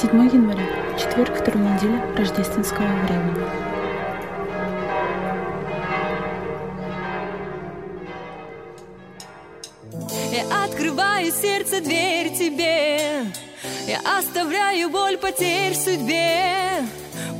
7 0.00 0.10
января, 0.32 0.64
четверг 0.96 1.34
второй 1.34 1.60
недели 1.60 2.00
рождественского 2.16 2.86
времени. 2.86 3.44
Я 10.32 10.64
открываю 10.64 11.32
сердце, 11.32 11.80
дверь 11.80 12.32
тебе. 12.32 13.24
Я 13.88 13.98
оставляю 14.16 14.88
боль 14.88 15.18
потерь 15.18 15.72
в 15.72 15.76
судьбе. 15.76 16.84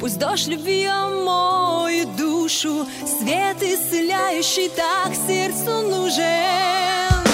Пусть 0.00 0.18
дождь 0.18 0.48
любви 0.48 0.86
омоет 0.86 2.08
душу 2.16 2.86
Свет 3.06 3.62
исцеляющий 3.62 4.68
так 4.70 5.14
сердцу 5.14 5.88
нужен. 5.88 7.24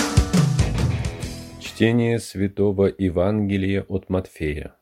Чтение 1.63 2.19
Святого 2.21 2.93
Евангелия 2.99 3.87
от 3.89 4.11
Матфея 4.11 4.75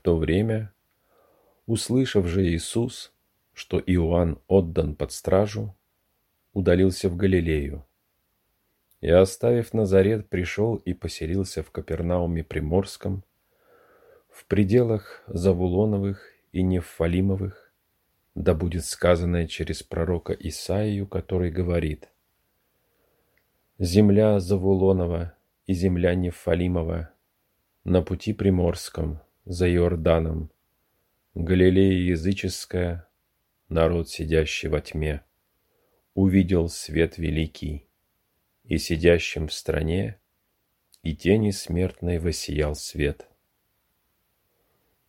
в 0.00 0.02
то 0.02 0.16
время, 0.16 0.72
услышав 1.66 2.26
же 2.26 2.42
Иисус, 2.46 3.12
что 3.52 3.78
Иоанн 3.78 4.38
отдан 4.48 4.96
под 4.96 5.12
стражу, 5.12 5.76
удалился 6.54 7.10
в 7.10 7.16
Галилею. 7.16 7.84
И, 9.02 9.10
оставив 9.10 9.74
Назарет, 9.74 10.30
пришел 10.30 10.76
и 10.76 10.94
поселился 10.94 11.62
в 11.62 11.70
Капернауме 11.70 12.42
Приморском, 12.42 13.24
в 14.30 14.46
пределах 14.46 15.22
Завулоновых 15.26 16.32
и 16.52 16.62
Нефалимовых, 16.62 17.70
да 18.34 18.54
будет 18.54 18.86
сказанное 18.86 19.46
через 19.46 19.82
пророка 19.82 20.32
Исаию, 20.32 21.06
который 21.06 21.50
говорит 21.50 22.08
«Земля 23.78 24.40
Завулонова 24.40 25.34
и 25.66 25.74
земля 25.74 26.14
Нефалимова 26.14 27.10
на 27.84 28.00
пути 28.00 28.32
Приморском, 28.32 29.20
за 29.50 29.68
Иорданом. 29.68 30.48
Галилея 31.34 32.12
языческая, 32.12 33.08
народ, 33.68 34.08
сидящий 34.08 34.68
во 34.68 34.80
тьме, 34.80 35.24
увидел 36.14 36.68
свет 36.68 37.18
великий, 37.18 37.88
и 38.62 38.78
сидящим 38.78 39.48
в 39.48 39.52
стране 39.52 40.20
и 41.02 41.16
тени 41.16 41.50
смертной 41.50 42.18
воссиял 42.18 42.76
свет. 42.76 43.28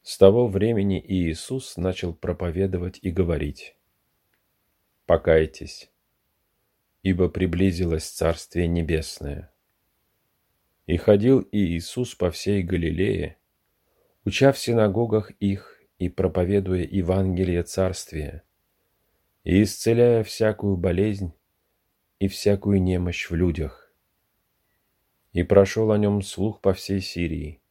С 0.01 0.17
того 0.17 0.47
времени 0.47 0.99
Иисус 1.07 1.77
начал 1.77 2.11
проповедовать 2.15 2.97
и 3.03 3.11
говорить, 3.11 3.75
«Покайтесь, 5.05 5.91
ибо 7.03 7.29
приблизилось 7.29 8.09
Царствие 8.09 8.67
Небесное». 8.67 9.53
И 10.87 10.97
ходил 10.97 11.47
Иисус 11.51 12.15
по 12.15 12.31
всей 12.31 12.63
Галилее, 12.63 13.37
уча 14.23 14.51
в 14.51 14.59
синагогах 14.59 15.31
их 15.39 15.81
и 15.97 16.09
проповедуя 16.09 16.83
Евангелие 16.83 17.63
Царствия, 17.63 18.43
и 19.43 19.63
исцеляя 19.63 20.23
всякую 20.23 20.77
болезнь 20.77 21.33
и 22.19 22.27
всякую 22.27 22.81
немощь 22.81 23.29
в 23.29 23.35
людях. 23.35 23.91
И 25.33 25.43
прошел 25.43 25.91
о 25.91 25.97
нем 25.97 26.21
слух 26.21 26.61
по 26.61 26.73
всей 26.73 27.01
Сирии. 27.01 27.61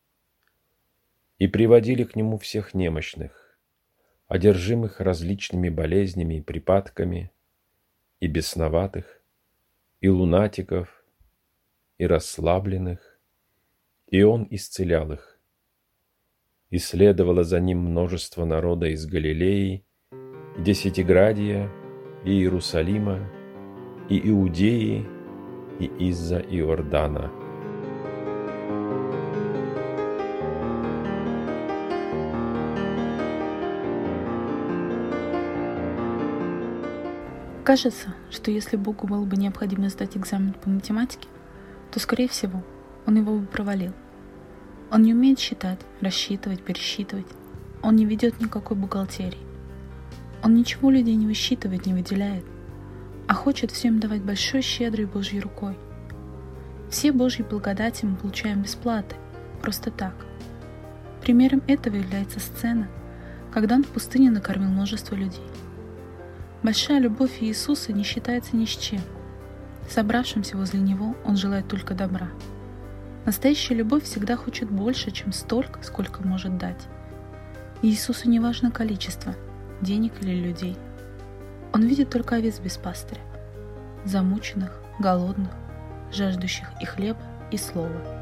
И 1.38 1.46
приводили 1.46 2.04
к 2.04 2.16
нему 2.16 2.36
всех 2.38 2.74
немощных, 2.74 3.58
одержимых 4.26 5.00
различными 5.00 5.68
болезнями 5.68 6.38
и 6.38 6.40
припадками, 6.42 7.30
и 8.18 8.26
бесноватых, 8.26 9.22
и 10.00 10.08
лунатиков, 10.08 11.04
и 11.98 12.06
расслабленных, 12.06 13.20
и 14.08 14.22
он 14.22 14.46
исцелял 14.50 15.12
их 15.12 15.39
и 16.70 16.78
следовало 16.78 17.42
за 17.42 17.60
ним 17.60 17.78
множество 17.78 18.44
народа 18.44 18.86
из 18.86 19.04
Галилеи, 19.06 19.84
Десятиградия, 20.58 21.70
и 22.24 22.32
Иерусалима, 22.32 23.28
и 24.08 24.28
Иудеи, 24.30 25.06
и 25.78 25.84
из-за 26.08 26.38
Иордана. 26.38 27.32
Кажется, 37.64 38.14
что 38.30 38.50
если 38.50 38.76
Богу 38.76 39.06
было 39.06 39.24
бы 39.24 39.36
необходимо 39.36 39.88
сдать 39.88 40.16
экзамен 40.16 40.54
по 40.54 40.68
математике, 40.68 41.28
то, 41.92 42.00
скорее 42.00 42.28
всего, 42.28 42.62
он 43.06 43.16
его 43.16 43.38
бы 43.38 43.46
провалил– 43.46 43.92
он 44.90 45.02
не 45.02 45.14
умеет 45.14 45.38
считать, 45.38 45.78
рассчитывать, 46.00 46.62
пересчитывать. 46.62 47.26
Он 47.80 47.94
не 47.94 48.04
ведет 48.04 48.40
никакой 48.40 48.76
бухгалтерии. 48.76 49.38
Он 50.42 50.54
ничего 50.56 50.90
людей 50.90 51.14
не 51.14 51.26
высчитывает, 51.26 51.86
не 51.86 51.94
выделяет, 51.94 52.44
а 53.28 53.34
хочет 53.34 53.70
всем 53.70 54.00
давать 54.00 54.22
большой, 54.22 54.62
щедрой 54.62 55.06
Божьей 55.06 55.40
рукой. 55.40 55.78
Все 56.90 57.12
Божьи 57.12 57.42
благодати 57.42 58.04
мы 58.04 58.16
получаем 58.16 58.62
бесплаты, 58.62 59.14
просто 59.62 59.92
так. 59.92 60.14
Примером 61.22 61.62
этого 61.68 61.94
является 61.94 62.40
сцена, 62.40 62.88
когда 63.52 63.76
он 63.76 63.84
в 63.84 63.88
пустыне 63.88 64.30
накормил 64.30 64.70
множество 64.70 65.14
людей. 65.14 65.46
Большая 66.64 66.98
любовь 66.98 67.38
Иисуса 67.40 67.92
не 67.92 68.02
считается 68.02 68.56
ни 68.56 68.64
с 68.64 68.70
чем. 68.70 69.00
Собравшимся 69.88 70.56
возле 70.56 70.80
Него 70.80 71.14
Он 71.24 71.36
желает 71.36 71.68
только 71.68 71.94
добра– 71.94 72.28
Настоящая 73.26 73.74
любовь 73.74 74.04
всегда 74.04 74.36
хочет 74.36 74.70
больше, 74.70 75.10
чем 75.10 75.32
столько, 75.32 75.82
сколько 75.82 76.26
может 76.26 76.56
дать. 76.56 76.88
Иисусу 77.82 78.28
не 78.28 78.40
важно 78.40 78.70
количество, 78.70 79.34
денег 79.80 80.14
или 80.22 80.34
людей. 80.34 80.76
Он 81.72 81.82
видит 81.86 82.10
только 82.10 82.36
овец 82.36 82.58
без 82.58 82.76
пастыря, 82.76 83.20
замученных, 84.04 84.80
голодных, 84.98 85.52
жаждущих 86.12 86.68
и 86.80 86.84
хлеба, 86.86 87.20
и 87.50 87.56
слова. 87.56 88.19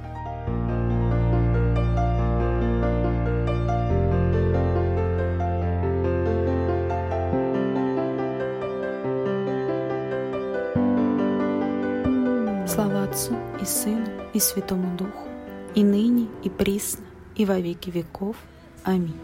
Слава 12.68 13.04
Отцу 13.04 13.34
и 13.62 13.64
Сыну 13.64 14.06
и 14.34 14.38
Святому 14.38 14.94
Духу, 14.94 15.26
и 15.74 15.82
ныне, 15.82 16.28
и 16.44 16.50
присно, 16.50 17.06
и 17.34 17.46
во 17.46 17.58
веки 17.58 17.88
веков. 17.88 18.36
Аминь. 18.84 19.16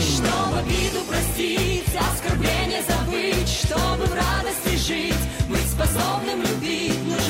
Чтобы 0.00 0.60
обиду 0.60 1.04
простить, 1.06 1.84
оскорбление 1.94 2.82
забыть, 2.88 3.48
чтобы 3.48 4.04
в 4.06 4.14
радости 4.14 4.76
жить, 4.76 5.14
быть 5.50 5.68
способным 5.68 6.40
любить, 6.40 6.94
свет. 7.04 7.29